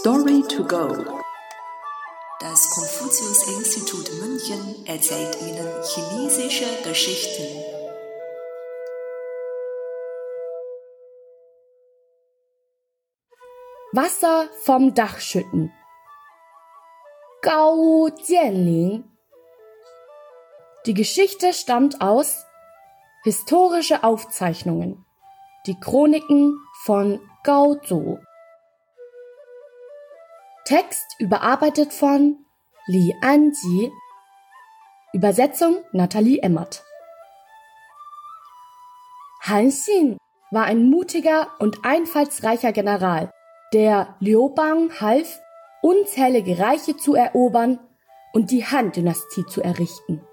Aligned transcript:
Story 0.00 0.42
to 0.48 0.64
go. 0.64 0.88
Das 2.40 2.68
Konfuzius-Institut 2.70 4.10
München 4.20 4.84
erzählt 4.86 5.38
Ihnen 5.40 5.68
chinesische 5.84 6.66
Geschichten. 6.82 7.44
Wasser 13.92 14.48
vom 14.64 14.94
Dach 14.94 15.20
schütten. 15.20 15.72
Gao 17.40 18.08
Jianling. 18.26 19.04
Die 20.86 20.94
Geschichte 20.94 21.52
stammt 21.52 22.00
aus 22.00 22.44
Historische 23.22 24.02
Aufzeichnungen. 24.02 25.06
Die 25.66 25.78
Chroniken 25.78 26.58
von 26.82 27.20
Gao 27.44 27.76
Zhou. 27.76 28.18
Text 30.64 31.16
überarbeitet 31.18 31.92
von 31.92 32.38
Li 32.86 33.14
Anji. 33.20 33.92
Übersetzung 35.12 35.76
Nathalie 35.92 36.40
Emmert. 36.40 36.82
Han 39.42 39.68
Xin 39.70 40.16
war 40.50 40.64
ein 40.64 40.88
mutiger 40.88 41.48
und 41.58 41.84
einfallsreicher 41.84 42.72
General, 42.72 43.30
der 43.74 44.16
Liu 44.20 44.48
Bang 44.54 44.90
half, 45.02 45.38
unzählige 45.82 46.58
Reiche 46.58 46.96
zu 46.96 47.14
erobern 47.14 47.78
und 48.32 48.50
die 48.50 48.64
Han-Dynastie 48.64 49.44
zu 49.44 49.60
errichten. 49.60 50.26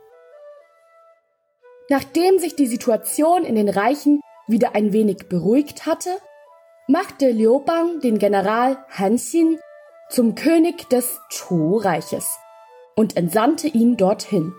Nachdem 1.90 2.40
sich 2.40 2.55
die 2.55 2.68
Situation 2.68 3.44
in 3.44 3.55
den 3.55 3.68
Reichen 3.68 4.22
wieder 4.48 4.76
ein 4.76 4.94
wenig 4.94 5.27
beruhigt 5.27 5.86
hatte, 5.86 6.18
machte 6.88 7.32
Liu 7.32 7.60
Bang 7.60 8.00
den 8.00 8.18
General 8.18 8.77
Han 8.98 9.18
Xin 9.18 9.60
zum 10.12 10.36
König 10.36 10.90
des 10.90 11.22
Chu-Reiches 11.30 12.38
und 12.96 13.16
entsandte 13.16 13.68
ihn 13.68 13.96
dorthin. 13.96 14.54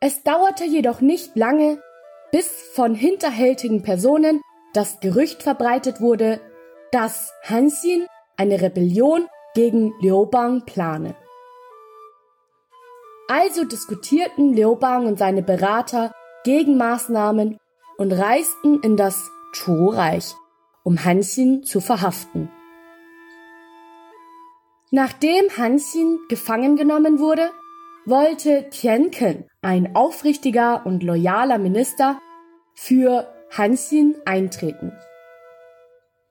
Es 0.00 0.24
dauerte 0.24 0.64
jedoch 0.64 1.00
nicht 1.00 1.36
lange, 1.36 1.80
bis 2.32 2.48
von 2.74 2.94
hinterhältigen 2.94 3.82
Personen 3.82 4.40
das 4.72 5.00
Gerücht 5.00 5.42
verbreitet 5.42 6.00
wurde, 6.00 6.40
dass 6.90 7.32
Hanxin 7.44 8.06
eine 8.36 8.60
Rebellion 8.60 9.28
gegen 9.54 9.92
Liubang 10.00 10.64
plane. 10.64 11.14
Also 13.28 13.64
diskutierten 13.64 14.54
Liubang 14.54 15.06
und 15.06 15.18
seine 15.18 15.42
Berater 15.42 16.12
Gegenmaßnahmen 16.44 17.58
und 17.96 18.12
reisten 18.12 18.82
in 18.82 18.96
das 18.96 19.30
Chu-Reich, 19.52 20.34
um 20.82 21.04
Hanxin 21.04 21.62
zu 21.62 21.80
verhaften. 21.80 22.50
Nachdem 24.92 25.56
Hanxin 25.56 26.18
gefangen 26.28 26.74
genommen 26.74 27.20
wurde, 27.20 27.52
wollte 28.06 28.68
Tianken, 28.70 29.48
ein 29.62 29.94
aufrichtiger 29.94 30.84
und 30.84 31.04
loyaler 31.04 31.58
Minister, 31.58 32.18
für 32.74 33.32
Hanxin 33.56 34.16
eintreten. 34.24 34.92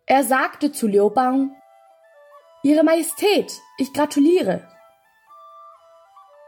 Er 0.06 0.26
sagte 0.26 0.74
zu 0.74 0.88
Liu 0.88 1.10
Bang, 1.10 1.56
Ihre 2.62 2.84
Majestät, 2.84 3.54
ich 3.78 3.94
gratuliere. 3.94 4.68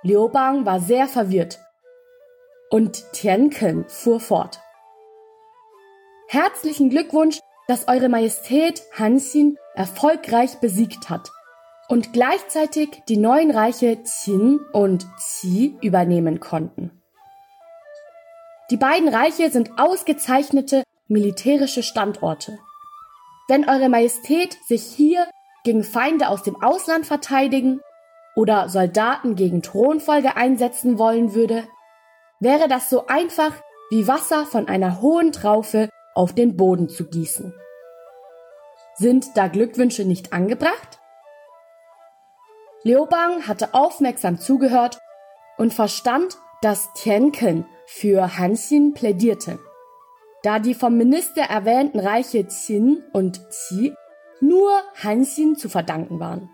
Liu 0.04 0.28
Bang 0.28 0.66
war 0.66 0.82
sehr 0.82 1.08
verwirrt 1.08 1.60
und 2.70 3.10
Tianken 3.14 3.88
fuhr 3.88 4.20
fort. 4.20 4.60
Herzlichen 6.28 6.90
Glückwunsch, 6.90 7.40
dass 7.68 7.88
Eure 7.88 8.10
Majestät 8.10 8.82
Hanxin 8.98 9.58
erfolgreich 9.76 10.60
besiegt 10.60 11.10
hat 11.10 11.32
und 11.92 12.14
gleichzeitig 12.14 13.04
die 13.10 13.18
neuen 13.18 13.52
Reiche 13.52 13.98
Qin 13.98 14.62
und 14.72 15.06
Qi 15.18 15.78
übernehmen 15.82 16.40
konnten. 16.40 17.04
Die 18.70 18.78
beiden 18.78 19.10
Reiche 19.10 19.52
sind 19.52 19.72
ausgezeichnete 19.78 20.84
militärische 21.10 21.84
Standorte. 21.84 22.58
Wenn 23.50 23.68
Eure 23.68 23.90
Majestät 23.90 24.58
sich 24.66 24.84
hier 24.84 25.28
gegen 25.66 25.84
Feinde 25.84 26.30
aus 26.30 26.44
dem 26.44 26.64
Ausland 26.64 27.06
verteidigen 27.06 27.82
oder 28.38 28.70
Soldaten 28.70 29.36
gegen 29.36 29.62
Thronfolge 29.62 30.38
einsetzen 30.38 30.98
wollen 30.98 31.34
würde, 31.34 31.68
wäre 32.40 32.70
das 32.70 32.90
so 32.90 33.08
einfach 33.08 33.52
wie 33.90 34.08
Wasser 34.08 34.46
von 34.46 34.70
einer 34.70 35.02
hohen 35.02 35.34
Traufe 35.34 35.90
auf 36.16 36.34
den 36.34 36.56
Boden 36.56 36.88
zu 36.88 37.10
gießen. 37.10 37.54
Sind 38.96 39.36
da 39.36 39.50
Glückwünsche 39.50 40.06
nicht 40.06 40.32
angebracht? 40.32 41.01
Liubang 42.84 43.48
hatte 43.48 43.74
aufmerksam 43.74 44.40
zugehört 44.40 45.00
und 45.58 45.74
verstand, 45.74 46.38
dass 46.62 46.92
Tianken 46.94 47.66
für 47.86 48.38
Hanxin 48.38 48.94
plädierte. 48.94 49.60
Da 50.44 50.58
die 50.58 50.74
vom 50.74 50.98
Minister 50.98 51.44
erwähnten 51.44 52.00
Reiche 52.00 52.46
Qin 52.46 53.04
und 53.14 53.42
Qi 53.50 53.94
nur 54.40 54.72
Hanxin 55.04 55.56
zu 55.56 55.70
verdanken 55.70 56.20
waren. 56.20 56.50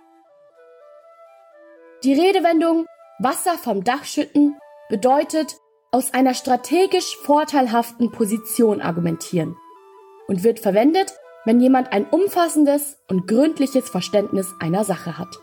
Die 2.04 2.14
Redewendung 2.14 2.86
Wasser 3.20 3.58
vom 3.58 3.84
Dach 3.84 4.04
schütten 4.04 4.58
bedeutet 4.90 5.56
aus 5.92 6.14
einer 6.14 6.34
strategisch 6.34 7.16
vorteilhaften 7.24 8.12
Position 8.12 8.82
argumentieren 8.82 9.56
und 10.28 10.44
wird 10.44 10.60
verwendet, 10.60 11.14
wenn 11.46 11.62
jemand 11.62 11.94
ein 11.94 12.06
umfassendes 12.06 13.00
und 13.08 13.28
gründliches 13.28 13.90
Verständnis 13.90 14.54
einer 14.60 14.84
Sache 14.84 15.18
hat. 15.18 15.40